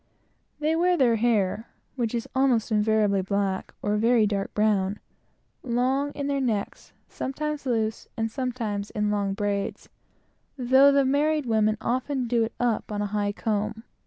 [0.59, 4.99] They wear their hair (which is almost invariably black, or a very dark brown)
[5.61, 9.89] long in their necks, sometimes loose, and sometimes in long braids;
[10.57, 13.83] though the married women often do it up on a high comb.